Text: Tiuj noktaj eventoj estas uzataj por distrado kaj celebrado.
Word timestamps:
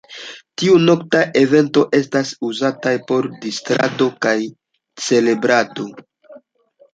Tiuj 0.59 0.77
noktaj 0.85 1.19
eventoj 1.41 1.83
estas 1.97 2.31
uzataj 2.47 2.93
por 3.11 3.29
distrado 3.45 4.09
kaj 4.27 4.35
celebrado. 5.11 5.87